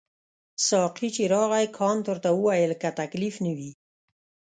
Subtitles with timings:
[0.67, 3.71] ساقي چې راغی کانت ورته وویل که تکلیف نه وي.